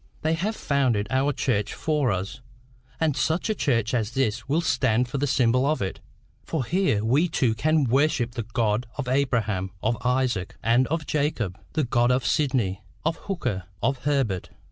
[0.23, 2.41] They have founded our Church for us,
[2.99, 5.99] and such a church as this will stand for the symbol of it;
[6.43, 11.59] for here we too can worship the God of Abraham, of Isaac, and of Jacob
[11.73, 14.49] the God of Sidney, of Hooker, of Herbert.